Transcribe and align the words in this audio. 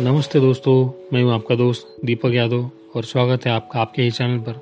नमस्ते 0.00 0.40
दोस्तों, 0.40 0.74
मैं 1.12 1.22
हूँ 1.22 1.32
आपका 1.32 1.54
दोस्त 1.54 1.96
दीपक 2.04 2.32
यादव 2.32 2.70
और 2.96 3.04
स्वागत 3.04 3.44
है 3.46 3.52
आपका, 3.52 3.80
आपके 3.80 4.02
ही 4.02 4.10
चैनल 4.10 4.38
पर। 4.38 4.52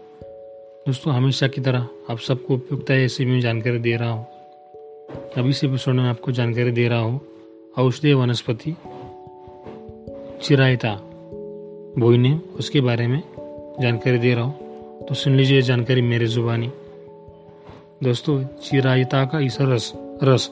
दोस्तों, 0.87 1.13
हमेशा 1.15 1.49
की 1.49 1.61
तरह 1.61 1.87
आप 2.11 2.19
सबको 2.19 2.54
उपयुक्त 2.54 2.91
है 2.91 3.04
ऐसी 3.04 3.25
में 3.25 3.40
जानकारी 3.40 3.79
दे 3.79 3.97
रहा 3.97 4.11
हूँ। 4.11 4.27
अभी 5.37 5.53
से 5.53 5.67
एपिसोड 5.67 5.95
में 5.95 6.04
आपको 6.04 6.33
जानकारी 6.33 6.71
दे 6.71 6.87
रहा 6.88 6.99
हूँ, 6.99 7.21
औषधीय 7.79 8.15
वनस्पति 8.15 8.74
चिरायता। 10.43 10.95
बोइने 11.99 12.33
उसके 12.58 12.81
बारे 12.81 13.06
में 13.06 13.22
जानकारी 13.81 14.19
दे 14.19 14.35
रहा 14.35 14.44
हूँ 14.44 15.06
तो 15.08 15.15
सुन 15.15 15.37
लीजिए 15.37 15.62
जानकारी 15.62 16.02
मेरे 16.02 16.27
जुबानी। 16.27 16.70
दोस्तों, 18.02 18.42
चिरायता 18.62 19.24
का 19.24 19.38
इस 19.38 19.59
रस 19.60 19.92
रस, 20.23 20.51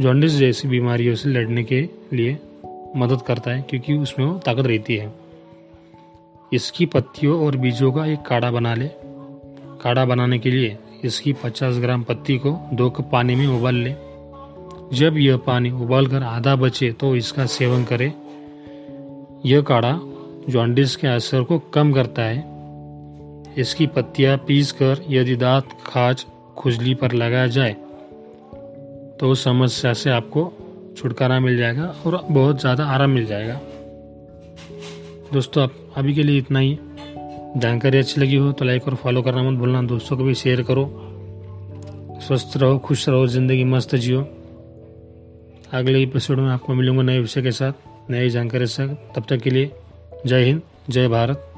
जॉन्डिस 0.00 0.32
जैसी 0.32 0.68
बीमारियों 0.68 1.14
से 1.14 1.28
लड़ने 1.28 1.64
के 1.64 1.80
लिए 2.12 2.38
मदद 2.96 3.22
करता 3.22 3.50
है, 3.50 3.62
क्योंकि 3.62 3.94
उसमें 3.94 4.26
वो 4.26 4.38
ताकत 4.38 4.66
रहती 4.66 4.96
है। 4.96 5.12
इसकी 6.52 6.86
पत्तियों 6.86 7.46
और 7.46 7.56
बीजों 7.56 7.92
का 7.92 8.06
एक 8.06 8.22
काढ़ा 8.22 8.50
बना 8.50 8.74
ले। 8.74 8.90
काढ़ा 9.82 10.04
बनाने 10.04 10.38
के 10.38 10.50
लिए 10.50 10.76
इसकी 11.04 11.32
50 11.32 11.78
ग्राम 11.78 12.02
पत्ती 12.02 12.38
को 12.38 12.50
दो 12.72 12.90
कप 12.90 13.08
पानी 13.12 13.34
में 13.34 13.46
उबाल 13.46 13.74
ले। 13.74 13.94
जब 14.92 15.16
यह 15.16 15.36
पानी 15.36 15.70
उबाल 15.70 16.06
कर 16.06 16.22
आधा 16.22 16.54
बचे 16.56 16.90
तो 16.92 17.14
इसका 17.16 17.46
सेवन 17.46 17.84
करें। 17.84 18.12
यह 19.46 19.60
काढ़ा 19.60 19.98
जॉन्डिस 20.48 20.96
के 20.96 21.06
असर 21.06 21.42
को 21.42 21.58
कम 21.58 21.92
करता 21.92 22.22
है। 22.22 22.48
इसकी 23.58 23.86
पत्तियाँ 23.86 24.36
पीस 24.38 24.72
कर 24.72 25.04
यदि 25.08 25.36
दांत, 25.36 25.68
खाज, 25.86 26.24
खुजली 26.56 26.94
पर 26.94 27.12
लगाया 27.12 27.46
जाए 27.46 27.72
तो 29.20 29.34
समस्या 29.34 29.92
से 29.92 30.10
आपको 30.10 30.52
छुटकारा 31.00 31.38
मिल 31.40 31.56
जाएगा 31.56 31.94
और 32.06 32.24
बहुत 32.30 32.60
ज़्यादा 32.60 32.84
आराम 32.86 33.10
मिल 33.10 33.26
जाएगा। 33.26 33.60
दोस्तों 35.32 35.62
आप 35.62 35.72
अभी 35.96 36.14
के 36.14 36.22
लिए 36.22 36.38
इतना 36.38 36.58
ही। 36.58 36.78
जानकारी 37.56 37.98
अच्छी 37.98 38.20
लगी 38.20 38.36
हो 38.36 38.50
तो 38.52 38.64
लाइक 38.64 38.88
और 38.88 38.94
फॉलो 38.94 39.22
करना 39.22 39.42
मत 39.42 39.58
भूलना। 39.58 39.82
दोस्तों 39.82 40.16
को 40.16 40.24
भी 40.24 40.34
शेयर 40.34 40.62
करो। 40.62 40.84
स्वस्थ 42.26 42.56
रहो, 42.56 42.78
खुश 42.78 43.08
रहो, 43.08 43.26
ज़िंदगी 43.26 43.64
मस्त 43.64 43.94
जियो। 43.96 44.20
अगले 45.72 46.02
एपिसोड 46.02 46.38
में 46.38 46.50
आपको 46.50 46.74
मिलूँगा 46.74 47.02
नए 47.02 47.18
विषय 47.18 47.42
के 47.42 47.52
साथ 47.52 48.10
नई 48.10 48.28
जानकारी 48.28 48.64
के 48.64 48.66
साथ। 48.66 48.94
तब 49.16 49.24
तक 49.28 49.40
के 49.40 49.50
लिए 49.50 49.70
जय 50.26 50.44
हिंद, 50.44 50.62
जय 50.90 51.08
भारत। 51.08 51.49